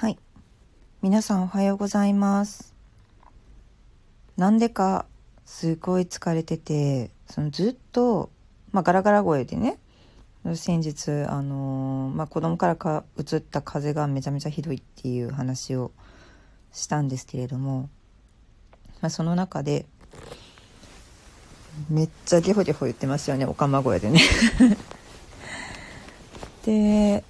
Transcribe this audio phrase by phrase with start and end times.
[0.00, 0.18] はい。
[1.02, 2.72] 皆さんおはようございます。
[4.36, 5.06] なんでか、
[5.44, 8.30] すごい疲れてて、そのずっと、
[8.70, 9.76] まあ、ガラガラ声でね、
[10.54, 15.90] 先日、あのーまあ、子供からか移った風がめちゃめちゃひどいっていう話を
[16.72, 17.90] したんですけれども、
[19.00, 19.84] まあ、その中で、
[21.90, 24.20] めっちゃゲホゲホ言ってますよね、おかま声でね。
[26.64, 27.24] で、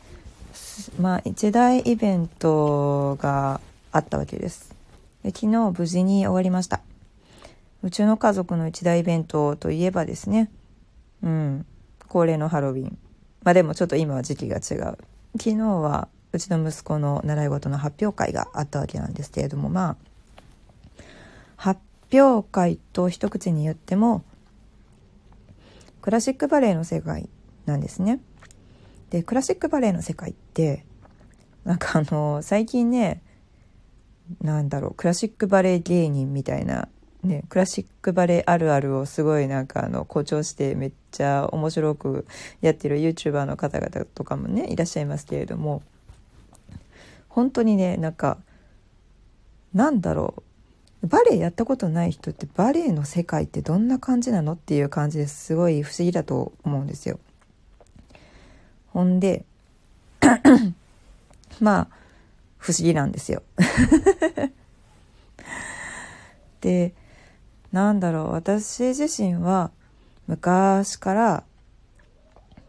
[0.99, 3.61] まあ、一大イベントが
[3.93, 4.75] あったわけです。
[5.23, 6.81] で昨日無事に終わりました。
[7.83, 10.51] うちの家族の一大イベントといえばですね、
[11.23, 11.67] うん、
[12.09, 12.99] 恒例のハロウィン。
[13.43, 14.99] まあでもちょっと今は時期が違う。
[15.37, 19.97] 昨日はうちの息子の習い事の発表会があったわけなんですけれども、まあ、
[21.57, 21.81] 発
[22.13, 24.25] 表会と一口に言っても、
[26.03, 27.29] クラシックバレエの世界
[27.67, 28.21] なんですね。
[29.11, 30.85] でクラシックバレエの世界って
[31.65, 33.23] なんかあの最近ね
[34.43, 36.89] なんだろうクラシックバレエ芸人みたいな、
[37.23, 42.27] ね、クラシックバレエあるあるをすごいなんかあの誇張してめっちゃ面白く
[42.61, 45.83] やってる YouTuber の方々とかもねいらっしゃいますけれども
[47.29, 48.39] 本当にねなんか
[49.73, 50.35] なんだろ
[51.03, 57.21] うバレエやったことない人ってバレエの世界ってどんな感じなのっていう感じですごい不思議だと思うんですよ。
[58.93, 59.45] ほんで
[61.61, 61.89] まあ
[62.59, 63.43] 不思議なんですよ。
[66.61, 66.95] で
[67.73, 69.71] なんだろう私自身は
[70.27, 71.45] 昔から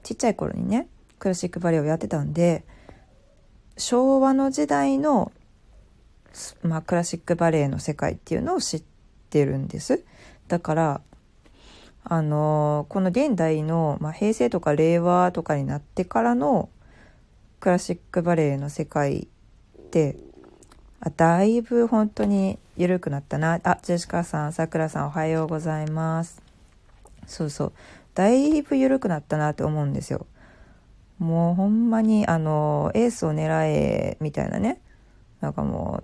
[0.04, 2.64] ちっちゃい頃にねクラシックバレエをやってたんで
[3.78, 5.32] 昭和の時代の、
[6.64, 8.84] まあ、クラシックバレエの世界っていうのを知っ
[9.30, 10.04] てるんです。
[10.48, 11.02] だから
[12.04, 16.70] あのこの現代の、まあ、平成とか令和とかになってからの
[17.60, 19.28] クラシックバレエの世界
[19.78, 20.18] って
[21.02, 23.60] あだいぶ本当に緩くなったな。
[23.64, 26.42] あジェシカさんさくらさんおはようございます。
[27.26, 27.74] そうそう。
[28.16, 30.26] だいぶ緩くなったなって思うんですよ。
[31.20, 34.82] もうほんまにあのエースを狙えみたいなね。
[35.42, 36.04] なんかもう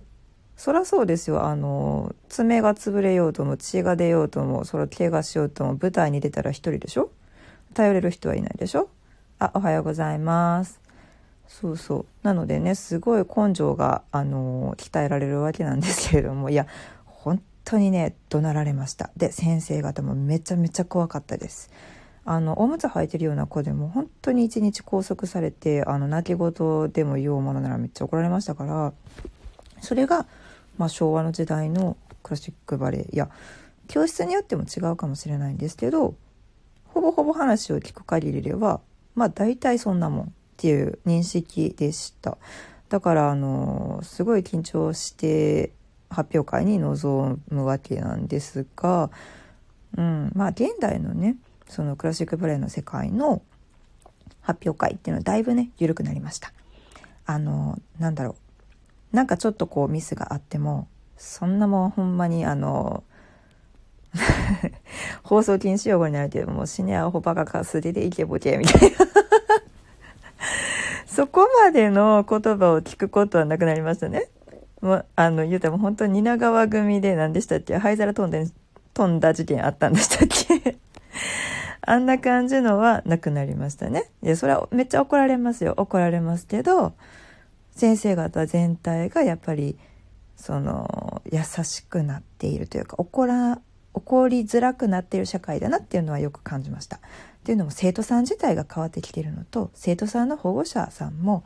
[0.57, 1.43] そらそうですよ。
[1.45, 7.11] あの、爪が潰れようとも、血が出ようとも、それ怪我しようとも、舞台に出たら一人でしょ？
[7.73, 8.89] 頼れる人はいないでしょ？
[9.37, 10.79] あ、おはようございます。
[11.47, 12.05] そうそう。
[12.23, 16.67] なのでね、すごい根性が、あの、鍛えられるわけなんですけれども、いや、
[17.05, 19.11] 本当にね、怒鳴られました。
[19.17, 21.69] で、先生方もめちゃめちゃ怖かったです。
[22.23, 28.93] あの、おむつ履いてるような子でも、本当に一日拘束されて、あの、泣き言でも言おうものならめっちゃ怒られましたから、
[29.81, 30.25] それが、
[30.77, 33.29] まあ、昭和の時代のクラシックバレエいや
[33.87, 36.15] 教室によっても違うかもしれないんですけど
[36.85, 38.81] ほぼほぼ話を聞く限りでは
[39.15, 42.37] まあ大体そんなもんっていう認識でした。
[42.89, 45.71] だからあのすごい緊張して
[46.09, 49.09] 発表会に臨むわけなんですが、
[49.97, 51.35] うん、まあ現代のね
[51.67, 53.41] そのクラシックバレエの世界の
[54.41, 56.53] 発表会っていうのはだいぶね緩くなりました。
[57.25, 58.44] あのなんだろう。
[59.15, 60.87] なんかちょっとこうミスがあっても
[61.17, 63.03] そんなもんほんまにあの
[65.23, 68.97] 放送禁止用語になるけどもう死ねアホバカか素手でイケボケみたいな
[71.07, 74.27] そこまでの言葉を聞くことはなくなりましたね。
[74.81, 77.77] もうあの言うても本当に蜷川組で何でしたっけ？
[77.77, 78.47] 灰皿飛んで
[78.93, 80.27] 飛んだ事件あったんでしたっ
[80.61, 80.75] け？
[81.81, 84.11] あんな感じのはなくなりましたね。
[84.23, 86.93] いやそれはめっちゃ怒られますよ怒られますけど
[87.75, 89.77] 先生方全体がやっぱり
[90.35, 93.61] その優しくなっているというか怒ら
[93.93, 96.97] 怒りづらくなっている社会だなっていうのはよく感じました。
[96.97, 96.99] っ
[97.45, 101.45] ていうのも生徒さん自体が変わってきてるのと生徒さんの保護者さんも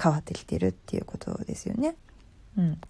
[0.00, 1.96] 変わってきてるっていうことですよね。
[2.56, 2.80] うん、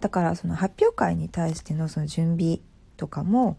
[0.00, 2.60] だからその発表会に対してのその準備
[2.96, 3.56] とかも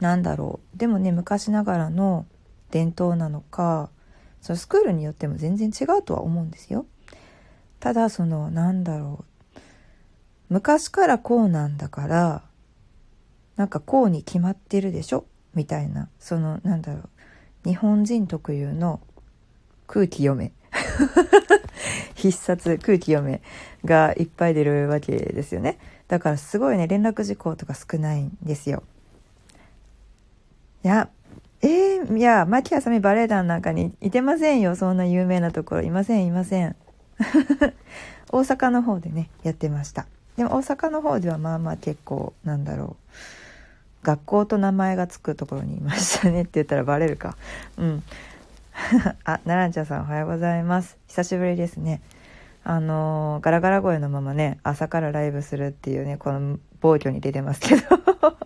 [0.00, 2.26] なんだろうでもね昔ながらの
[2.70, 3.90] 伝統なのか
[4.40, 6.86] そのスクールによっても全然違うとは思うんですよ。
[7.80, 9.24] ただそのなんだろ
[9.56, 9.60] う。
[10.48, 12.42] 昔からこうなんだから
[13.56, 15.24] なんかこうに決まってるでしょ？
[15.54, 16.08] みたいな。
[16.18, 17.08] そのなんだろう。
[17.68, 19.00] 日本人特有の
[19.86, 20.52] 空気読め。
[22.14, 23.40] 必殺空気読め
[23.84, 25.78] がいっぱい出るわけですよね。
[26.08, 28.82] だからすごいね連絡事項とか少ないんですよ。
[30.84, 31.08] いや
[31.60, 34.76] えー、いや牧あさみバレエ団なんかにいてませんよ。
[34.76, 35.82] そんな有名なところ。
[35.82, 36.76] いませんいません。
[38.30, 40.06] 大阪の方でねやってました。
[40.36, 42.96] でも大阪の方ではまあまあ結構なんだろ
[44.02, 47.36] う学校と名前がつくところにいましたねって言ったらバレるか。
[47.76, 48.02] うん。
[49.24, 50.96] あナランチャさんおはようございます。
[51.08, 52.00] 久しぶりですね。
[52.64, 57.82] あのー、ガラガラ声のままね朝からライブするっていうねこの暴挙に出てますけど。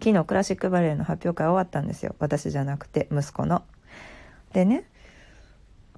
[0.00, 2.14] 昨日クラシックバレエの発表会終わったんですよ。
[2.18, 3.62] 私じゃなくて息子の。
[4.52, 4.84] でね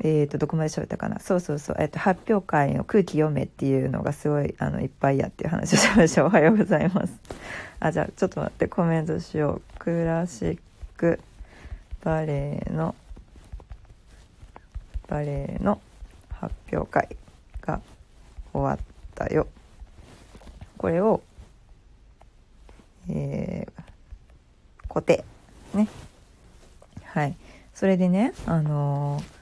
[0.03, 1.21] えーと、どこまで喋ったかな？
[1.21, 6.27] そうそうそう、えーと、発表会の空気読めっていうのがすごいあのいっぱいやっていう話をしましょう。
[6.29, 7.13] おはようございます。
[7.81, 9.63] あじゃあちょっと待ってコメントしよう。
[9.79, 10.59] クラシッ
[10.97, 11.21] ク
[12.03, 12.95] バレエの
[15.07, 15.81] バレエの
[16.31, 17.17] 発表会
[17.61, 17.81] が
[18.53, 18.79] 終わっ
[19.15, 19.47] たよ。
[20.79, 21.21] これを
[23.09, 25.25] えー、固定。
[25.75, 25.89] ね。
[27.05, 27.37] はい。
[27.75, 29.40] それでねあのー、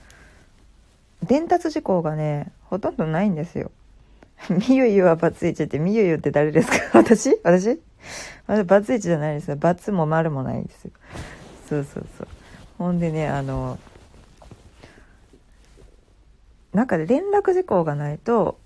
[1.24, 3.70] 伝達事項がねほとんどないんですよ。
[4.50, 6.76] みゆゆはバツイチってみゆゆって誰ですか？
[6.98, 7.38] 私？
[7.42, 7.80] 私？
[8.46, 9.56] 私バツイチじゃないですよ。
[9.56, 10.90] バツも丸もないですよ。
[11.68, 12.28] そうそうそう。
[12.78, 13.78] ほんでねあの
[16.72, 18.58] なんか連絡事項がないと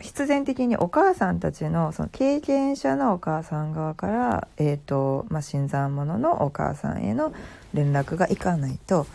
[0.00, 7.32] 必然的にお母さんたちのその経験者のお母さん側から、えーとまあ、新参者のお母さんへの
[7.72, 9.06] 連絡がいかないと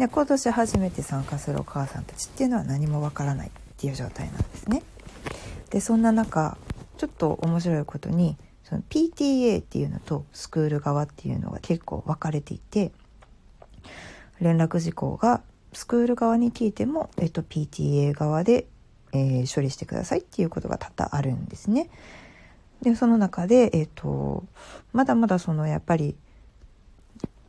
[0.00, 4.82] で今年初めて参加するお母さんたちっていうのは何もわからないっていう状態なんですね。
[5.70, 6.58] でそんな中
[6.96, 12.90] ちょっと面白いことにその PTA っていうのとスクール側っていうのが結構分かれていて
[14.40, 15.42] 連絡事項が
[15.72, 18.66] スクール側に聞いても、えっと、PTA 側で
[19.12, 21.90] えー、処理してくださいっていうことが多々あるんですね。
[22.82, 24.44] でその中で、えーと、
[24.92, 26.16] まだまだそのやっぱり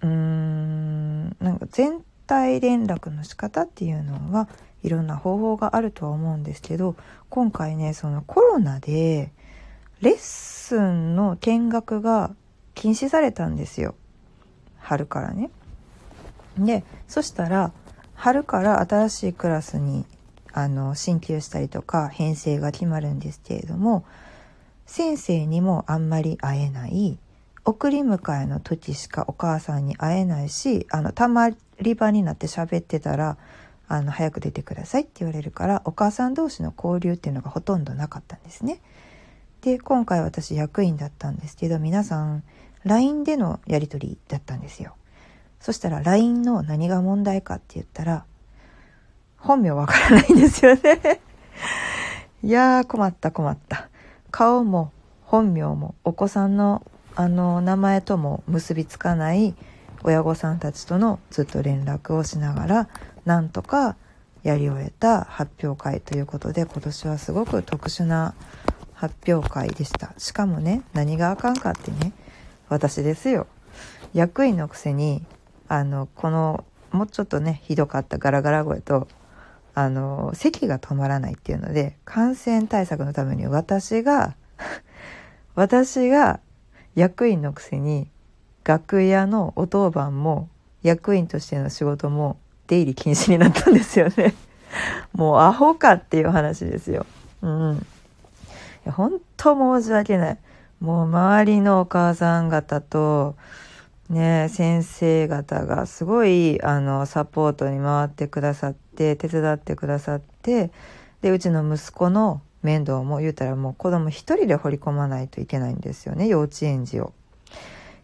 [0.02, 4.48] うーんなんか全体連絡の仕方っていうのは
[4.84, 6.96] いろんな方法があるとは思うんですけど
[7.30, 9.34] 今回ねそのコロナで
[10.00, 12.34] レッスンの見学が
[12.74, 13.96] 禁止されたんですよ
[14.80, 15.52] 春からね。
[16.58, 17.74] でそしたら
[18.16, 20.06] 春から新しいクラスに
[20.54, 24.06] あの進級したりとか編成が決まるんですけれども
[24.86, 27.18] 先生にもあんまり会えない
[27.64, 31.50] 送り迎えの時しかお母さんに会えないしあのたま
[31.80, 33.38] り場になって喋ってたら
[33.88, 38.82] あの早く出てくださいって言われるからお母さん同士の交流っていうのがほとんどなかったんですね。
[39.62, 42.44] で今回私役員だったんですけど皆さん
[42.84, 44.96] LINE でのやり取りだったんですよ。
[45.60, 48.26] そしたら LINE の何が問題かって言ったら
[49.38, 51.22] 本名わからないんですよね
[52.42, 53.90] いやー困った困った。
[54.32, 54.92] 顔も
[55.24, 56.82] 本名もお子さんの
[57.16, 59.56] あの名前とも結びつかない
[60.04, 62.90] 親御さんたちとのずっと連絡をしながら
[63.26, 63.96] なんとか
[64.44, 68.34] やり終えた発表会ということで今年はすごく特殊な
[68.94, 70.14] 発表会でした。
[70.18, 72.14] しかもね何があかんかってね
[72.70, 73.48] 私ですよ。
[74.14, 75.24] 役員のくせに
[75.68, 79.08] あのこのもうちょっとねひどかったガラガラ声と
[79.74, 84.36] あの咳が止まらないっていうので感染対策のために私が
[85.56, 86.40] 私が
[86.96, 88.08] 役員のくせに
[88.64, 90.50] 楽屋のお当番も
[90.84, 94.34] 役員としての仕事も出入り禁止になったんですよね
[95.14, 97.06] もうアホかっていう話ですよ。
[97.42, 97.76] うん。
[97.76, 97.78] い
[98.86, 100.38] や本当申し訳ない。
[100.80, 103.36] もう周りのお母さん方と、
[104.10, 110.72] ね、先生方がすごいあのサポートに回ってくださって手伝ってくださって
[111.22, 117.14] でうちの息子の面倒も言うたらもう子供一人で掘り込まないといけないんですよね幼稚園児を。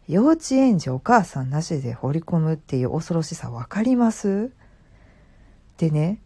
[0.07, 4.51] 幼稚園児お母さんなしで掘り込むっていう恐ろしさ分かります？
[5.77, 6.19] でね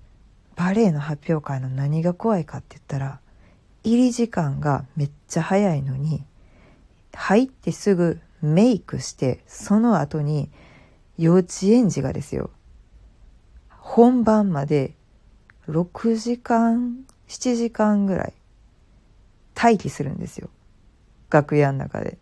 [0.56, 3.20] バレエの発表会の何が怖いかって言ったら
[3.84, 6.24] 入り時間がめっちゃ早いのに
[7.14, 10.52] 入ってすぐメイクしてその後に
[11.18, 12.52] 幼稚園児がですよ
[13.80, 14.94] 本番まで
[15.68, 17.00] 6時間
[17.32, 18.34] 7時間ぐらい
[19.56, 20.50] 待機するんですよ。
[21.30, 22.18] 楽屋の中で。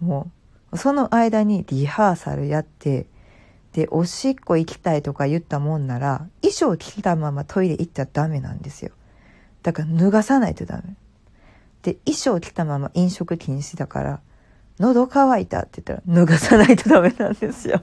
[0.00, 0.30] も
[0.70, 3.06] うその間にリハーサルやって
[3.72, 8.92] でおしっこ行きたいとか言ったもんなら衣装着たままトイレ行ったらダメなんですよ。
[9.64, 10.94] だから脱がさないとダメ。
[11.82, 14.20] で衣装着たまま飲食禁止だから
[14.78, 17.82] 喉乾いたって言ったら脱がさないとダメなんですよ。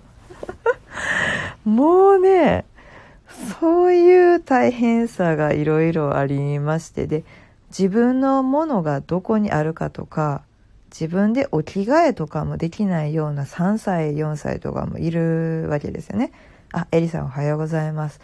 [1.65, 2.65] もうね、
[3.59, 7.24] そういう大変さがいろいろありましてで、
[7.69, 10.43] 自分のものがどこにあるかとか、
[10.91, 16.31] 自分でお着替えとかもできないような3歳、4歳とかもいるわけですよね。
[16.74, 18.19] あ、エリさんおはようございます。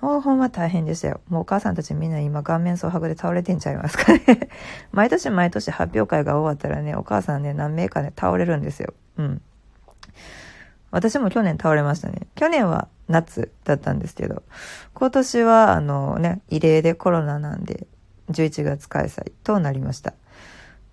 [0.00, 1.20] もうほんま大変でしたよ。
[1.28, 4.20] もうお母さんたちみんな今顔面蒼白で倒れてんちゃいますかね。
[4.90, 8.94] 毎年毎年発表会が終わったらね、お母さんね、何名かね、倒れるんですよ。
[9.16, 9.40] うん。
[10.92, 12.28] 私も去年倒れましたね。
[12.36, 14.42] 去年は夏だったんですけど、
[14.94, 17.86] 今年はあのね、異例でコロナなんで、
[18.30, 20.14] 11月開催となりました。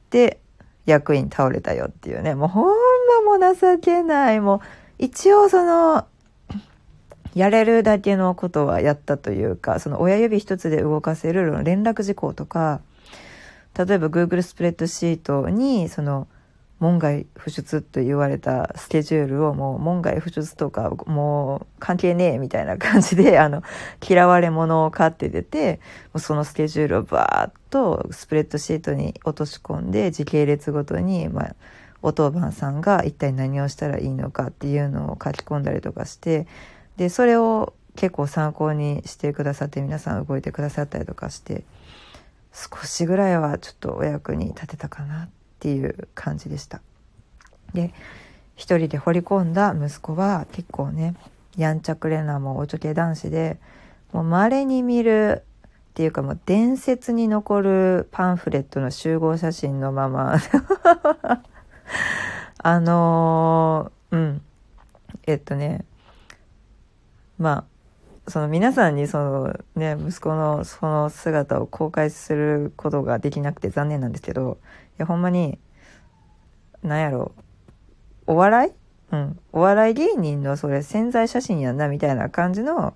[0.09, 0.39] で、
[0.85, 2.65] 役員倒れたよっていうね、もうほん
[3.25, 4.39] まも情けない。
[4.39, 4.59] もう、
[4.97, 6.07] 一応その、
[7.35, 12.81] やれるだけのことはやったというか、その親指一つで動かせる連絡事項とか、
[13.77, 16.27] 例えば Google スプレッドシートに、その、
[16.79, 23.63] 門外不出と言われたスケジュールをもう門外不出とかもう関係ねえみたいな感じで あの
[24.07, 25.81] 嫌われ者を買って出て
[26.17, 31.55] そのスケジュールをバーッとスプレッドシートに落とし込んで時系列ごとに、まあ、
[32.01, 36.47] お当番さんが一体何をしたらいいのかっていうのを書き込んだりとかして
[36.95, 41.65] でそれを結構参考にしてくださって皆さん動いてくださったりとかして
[42.53, 45.38] 少しぐらいはちょっとお役に立てたかなって。
[45.59, 46.81] っていう感じでした。
[47.73, 47.93] で
[48.55, 51.15] 一人で掘り込んだ息子は結構ね
[51.57, 53.57] やんちゃくれなもうおちょけ男子で
[54.13, 55.43] もう稀に見る
[55.89, 60.37] っていうかもう伝説に残るパンフレットの集合写真のまま
[62.57, 64.41] あのー、うん
[65.27, 65.83] えっとね
[67.37, 67.65] ま
[68.27, 74.57] あその皆さんにそのね息子のその姿を公開することができなくて残念なんですけど
[74.99, 75.57] や、ほんまに、
[76.83, 77.33] なんやろ、
[78.27, 78.71] お笑い？
[79.11, 79.39] うん。
[79.51, 82.93] お笑い芸人のそれ潜在写真やんな、みたいな感じの、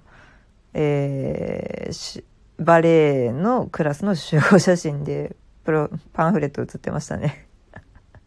[0.74, 2.24] えー、
[2.60, 7.48] バレエのクラスの集合写真で、プロ、パンフレット写ってましたね。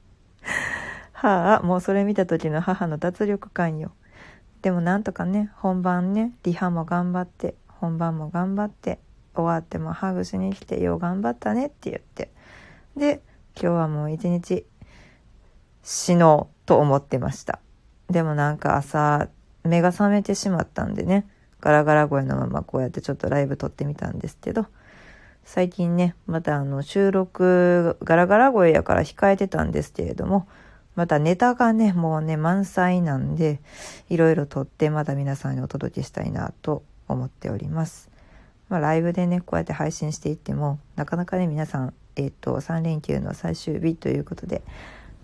[1.12, 3.92] はあ、もうそれ見た時の母の脱力感よ。
[4.62, 8.98] でもなんとかね、本番ね、リハも頑張って、本番も頑張って、
[9.34, 12.30] 終わってもハグしに来て、よう頑張ったねって言って。
[12.96, 13.22] で、
[13.58, 14.66] 今日はもう一日
[15.82, 17.60] 死のうと思ってました。
[18.10, 19.28] でもなんか朝
[19.64, 21.26] 目が覚めてしまったんでね、
[21.60, 24.66] ガラガラ声のままこうやってちょっとライブ撮ってみたんですけど、
[25.44, 30.46] 最近ね、またあの収録ガラガラ声やから控えてたんですけれども、
[30.94, 33.60] またネタがね、もうね、満載なんで、
[34.10, 38.10] いろいろ撮ってまた皆さんにお届けしたいなと思っております。
[38.68, 44.62] まあ、ライブでね、こうやって配信していっても、なかなかね、皆さんえっ、ー、と、3連休の最終日ということで、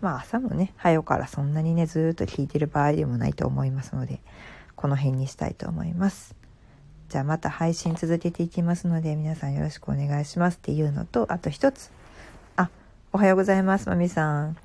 [0.00, 4.20] まあ朝もね、早うからそんなにね、ずっと聞いてる場合でもないと思いますので、
[4.76, 6.34] この辺にしたいと思います。
[7.08, 11.90] じゃあまた配信続けていきますので、皆さんよろしくお願いしますっていうのと、あと一つ。
[12.56, 12.70] あ、
[13.12, 14.56] おはようございます、まみさん。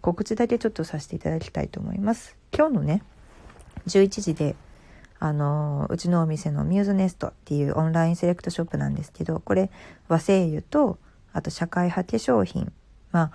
[0.00, 2.36] 告知だけちょっとさせていただきたいと思います。
[2.52, 3.02] 今日のね、
[3.86, 4.54] 11時で、
[5.20, 9.70] あのうちのお店のミューズネストっていうオンラインセレクトショップなんですけど、これ
[10.08, 10.98] 和製油と
[11.38, 12.72] あと社会派化粧品。
[13.12, 13.32] まあ、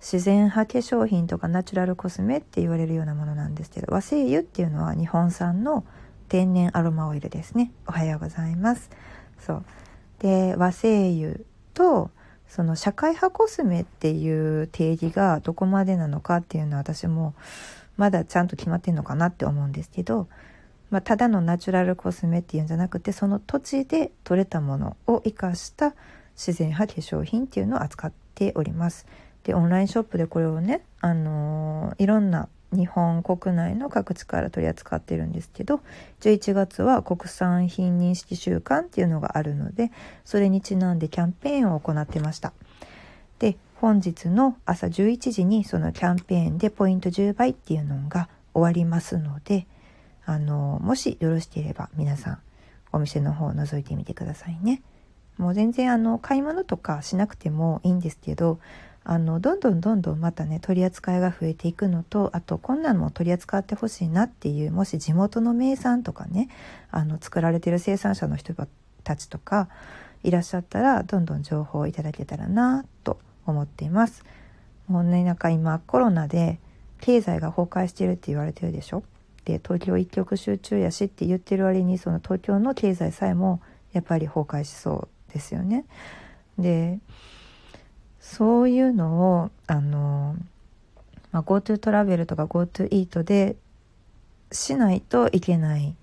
[0.00, 5.84] 自然派化粧品とかナチュラルコスメって言われるようなものなんですけど、和製油っていうのは日本産の
[6.28, 7.72] 天然アロマオイルですね。
[7.86, 8.90] おはようございます。
[9.38, 9.64] そう。
[10.20, 11.40] で、和製油
[11.74, 12.10] と、
[12.48, 17.34] その社会派コスメっていう定義がどこまでなのかっていうのは私も
[17.96, 20.28] まだちゃんと決まってんのかなって思うんですけど、
[20.90, 25.94] まあ、ただのナチュラルコスメっていうんじゃなくてその土地で採れたものを生かした
[26.38, 29.06] 自然派化粧品っていうのを扱っております。
[29.42, 35.80] でオンラインショップでこれをね、あのー、いろんな日本国内の各地から取り扱ってるんですけど
[36.20, 39.90] 11月は国産品認識週間っていうのがあるので
[40.24, 42.52] それにちなんでキャンペーンを行ってました
[43.38, 49.66] で本日の朝11時にそのキャンペーンでポイント10倍っていうのが終わりますので
[50.26, 52.38] あのもしよろしければ皆さん
[52.92, 54.82] お店の方を覗いてみてくださいね。
[55.38, 58.58] もう全然あの買い物とかしなくてもいいんですけど
[59.04, 66.50] あのどんどんどんどんまたね取り扱いが増えていくのとあとこんなのも取り扱ってほしいなっていうもし地元の名産とかね
[66.90, 68.52] あの作られてる生産者の人
[69.04, 69.68] たちとか
[70.24, 74.24] いらっしゃったらどんどん情報をいただけたらなと思っています。
[74.88, 76.58] もうねなんか今コロナで
[77.00, 79.04] 経済が崩壊してるって言われてるでしょ？
[79.44, 85.84] で東京一極集中やしって言ってる割にその東京の経済さえもやっぱり崩壊しそうですよね。
[86.58, 86.98] で
[88.20, 90.36] そういうのをあの、
[91.32, 93.56] まあ、GoTo トラベルとか GoTo イートで
[94.52, 95.94] しないといけない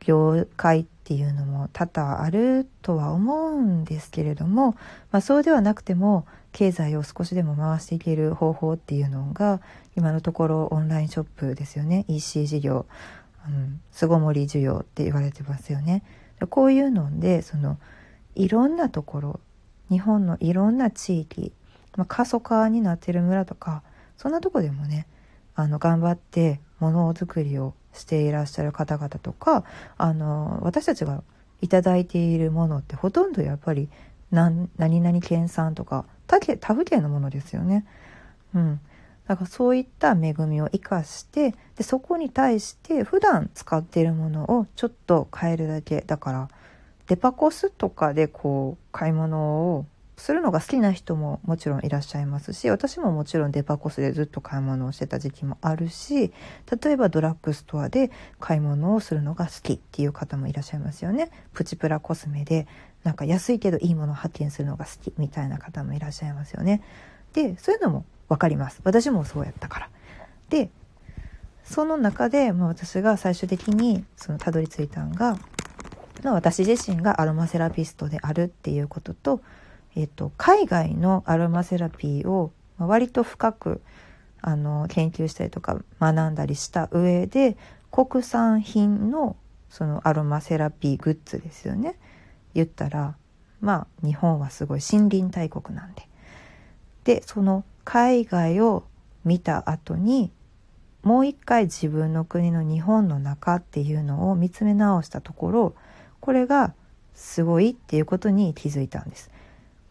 [0.00, 4.72] 業界っていうのも多々あるとは思うんですけれども、
[5.12, 9.60] まあ、そうではなくても経済を少しでも回していける方法っていうのが
[9.96, 12.86] 今のところオンラインショップですよね EC 事業
[13.92, 16.02] 巣ごもり需要って言われてますよね。
[16.50, 17.78] こういうのでその
[18.36, 19.40] いろんなところ
[19.90, 21.52] 日本のいろんな地域、
[21.96, 23.82] まあ、過疎化になってる村とか
[24.16, 25.06] そんなとこでもね
[25.54, 29.64] あの頑張ってものづくりをしていらっしゃる方々とか
[29.96, 31.22] あの私たちが
[31.62, 33.88] 頂いているものってほとんどやっぱり
[34.30, 37.86] 何々県産とか他他府県のものですよね。
[38.54, 38.80] うん、
[39.26, 46.48] だからそういった恵みを生かしてでそこに対して普段使っているものをちょっと変えるだけだから
[47.06, 49.38] デパコスとかでこう買い物
[49.74, 49.86] を
[50.16, 56.32] するのが好きな人ももちろんいらっしゃいますし私ももちろんデパコスでずっと買い物をしてた時期もあるし
[56.82, 58.10] 例えばドラッグストアで
[58.40, 61.30] 買い物をするのが好きっていう方もいらっしゃいますよね。
[61.52, 62.66] プチプラコスメで
[63.04, 66.82] なんか安いけどいいものを発見するのが好きみたいな方もいらっしゃいますよね。
[67.34, 68.80] でそういうのも分かります。
[68.84, 69.90] 私もそうやったから。
[70.48, 70.70] で
[71.62, 75.36] その中で、まあ、私が最終的にそのたどり着いたんが
[76.24, 79.40] 私自身がアロマセラピストであるっていうことと
[79.96, 83.82] えっと、海外のアロマセラピーを割と深く
[84.42, 87.56] あの研究したりとか学んだりした上で
[87.90, 89.36] 国産品の
[89.70, 91.98] そのアロマセラピーグッズですよね。
[92.54, 93.16] 言ったら
[93.60, 96.06] まあ日本はすごい森林大国なんで。
[97.04, 98.84] でその海外を
[99.24, 100.30] 見た後に
[101.02, 105.74] もう一回自分の国の日本の中っていうのを見つめ直したところ
[106.26, 106.74] これが
[107.14, 109.30] すごいっていうことに気づいたんです。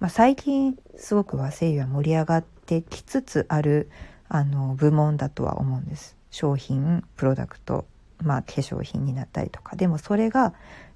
[0.02, 3.90] まあ、最近すごく和製油は盛り上がってきつつある
[4.28, 7.86] あの部門だとは思うんです商品プロダクト、
[8.22, 10.54] まあ、化粧品になったりとかでもそれが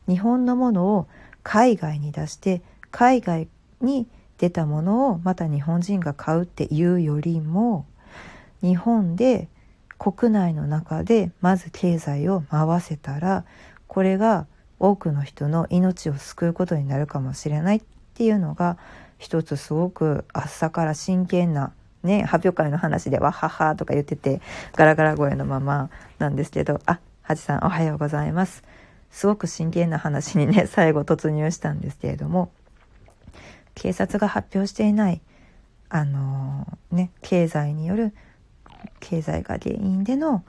[0.09, 1.07] 日本のものを
[1.41, 3.47] 海外に出して海外
[3.79, 4.07] に
[4.39, 7.85] 出たものをまた日本人が買うっていうよりも
[8.61, 9.47] 日本で
[9.97, 13.45] 国内の中でまず経済を回せたら
[13.87, 14.47] これが
[14.79, 17.81] 多くの人の命を救うことになるかもしれないっ
[18.13, 18.77] ていうのが
[19.17, 24.41] 一つすごく朝から真剣なね発表会の話では「はは」とか言ってて
[24.75, 28.63] ガラガラ声のままなんですけどあはじさんおはようございます。
[29.11, 32.51] すごく真剣な話にね最後突入したんですけれども
[33.73, 35.21] 警察が発表していない
[35.89, 38.13] あのー、ね経済による
[38.99, 40.43] 経済が原因での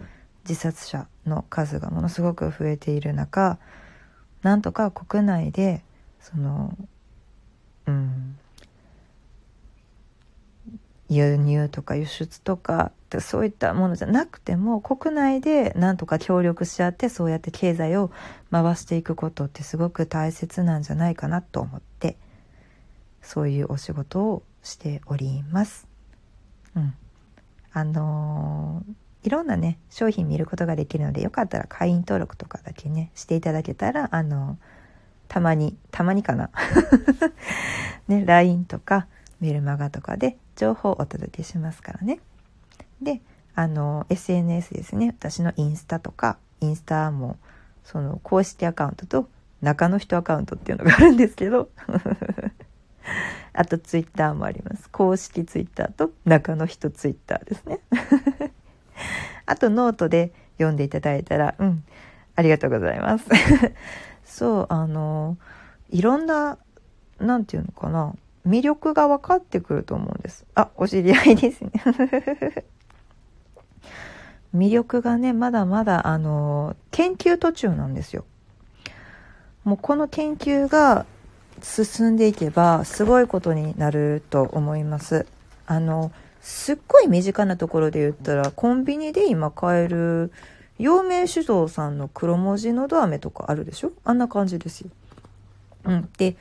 [0.49, 3.59] 自殺者の数がものすごく増えている中
[4.43, 5.83] なんとか国内で
[6.21, 6.77] その
[7.87, 8.39] うん
[11.09, 18.13] 輸入とか輸出とかそういったものじゃなくても国内でなんとか協力し合ってそうやって経済を
[18.53, 22.17] 回していくことってすごく大切なんじゃないかなと思って
[23.21, 25.89] そういうお仕事をしております。
[26.77, 26.95] うん、
[27.73, 34.59] あのー、いろんなね商品見ることができるのでよかったら会員登録とかだけねしていただけたらあの
[35.31, 36.51] たまに、たまにかな。
[38.09, 39.07] ね、LINE とか
[39.39, 42.19] メルマガとかで情報をお届けしますからね。
[43.01, 43.23] で、
[43.55, 45.15] あの、SNS ですね。
[45.17, 47.39] 私のインスタとか、インスタも、
[47.85, 49.29] その公式アカウントと
[49.63, 51.71] 中の人アカウントっていうのがあるんですけど、
[53.55, 54.91] あとツイッターもあります。
[54.91, 57.79] 公式ツイッターと中の人ツイッターですね。
[59.47, 61.85] あとノートで読んでいただいたら、うん、
[62.37, 63.27] ありがとうございます。
[64.25, 65.37] そうあの
[65.91, 66.59] いろんな
[67.19, 68.15] 何て言うのかな
[68.47, 70.47] 魅力が分かってくると思うんです。
[70.55, 71.71] あお知り合いですね。
[74.55, 78.25] 魅力がねまだまだあの研究途中なんですよ。
[79.65, 81.05] もうこの研究が
[81.63, 85.27] 進んでいけばすごいことになると思います。
[85.67, 90.33] あのすっごい身近なところで言ったらコンビニで今買える
[90.79, 93.93] 陽明酒造さんの黒文字のど飴とかあるでしょ？
[94.05, 94.91] あんな感じですよ。
[95.85, 96.09] うん。
[96.17, 96.37] で、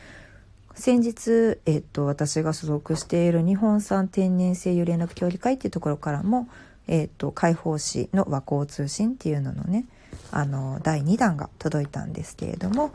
[0.75, 6.47] 先日、えっと、私が所属している日本産天然声優連絡協議会っていうところからも、
[6.87, 9.85] えっと、解放誌の和光通信っていうののね、
[10.31, 12.91] あの、第2弾が届いたんですけれども、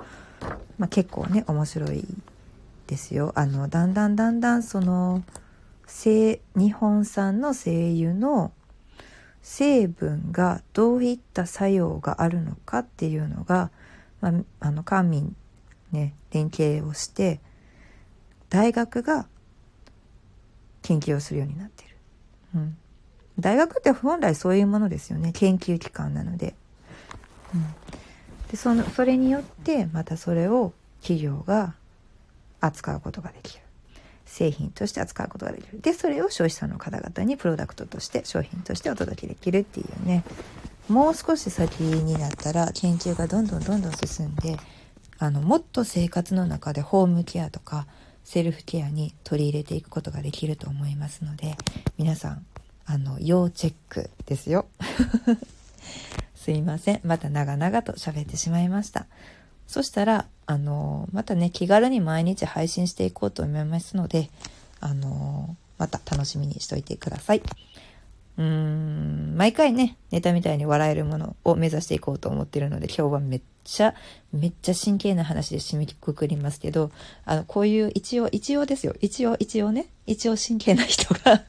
[0.79, 2.07] まあ、結構ね、面白い
[2.87, 3.33] ですよ。
[3.35, 5.23] あの、だんだんだんだんその、
[5.87, 8.53] 日本産の声優の
[9.43, 13.71] 成分がどういった作用があるのかっていうのが、
[14.21, 15.37] まあ、あの官民
[15.93, 17.41] ね連携をして
[18.49, 19.27] 大学が
[20.83, 21.91] 研究をするようになってる、
[22.55, 22.77] うん、
[23.39, 25.33] 大学って本来そういうものですよね。
[25.33, 26.55] 研究機関なので,、
[27.55, 27.65] うん、
[28.51, 31.75] でそのそれによってまたそれを企業が
[32.61, 33.64] 扱うことができる。
[34.27, 40.25] 製品として扱うことができるでそれを消費者の方々にプロダクトとして商品としてお届けできるっていうね
[40.89, 44.57] もう少し先になったら研究がどんどんどんどん進んで
[45.19, 47.87] あのもっと生活の中でホームケアとか
[48.25, 51.57] セルフケアに取り入れていくことができると思いますので
[51.99, 52.47] 皆さん
[52.87, 54.67] あの要チェックですよ
[56.45, 57.01] すいません。
[57.05, 59.07] また長々と喋ってしまいました。
[59.67, 64.31] そしたら、あのまたね、気軽に毎日配信していこうと思いますので、
[64.81, 67.43] あのまた楽しみにしといてください。
[68.37, 73.95] うーん、毎回ね、ネタみたいに笑えるものを目指していこうと思ってるので、今日はめっちゃ、
[74.33, 76.91] めっちゃ真剣な話で締めくくりますけど、
[77.25, 78.95] あの、こういう一応、一応ですよ。
[79.01, 81.45] 一応、一応ね、一応真剣な人が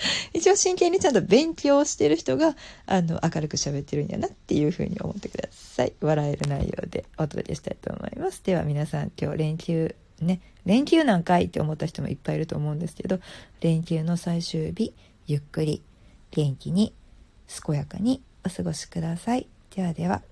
[0.32, 5.92] 一応真剣にちゃんと勉強してる人が、あの、明るく喋ってるんやなっていうふうに思ってください。
[6.00, 8.42] 笑える内容でお届けしたいと思います。
[8.44, 13.20] では皆さん今日連休、ね、連休なんかいって思った人もいっぱいいると思うんですけど、
[13.60, 14.94] 連休の最終日、
[15.26, 15.82] ゆっくり、
[16.30, 16.94] 元気に、
[17.64, 19.48] 健やかにお過ごしください。
[19.74, 20.29] ではでは。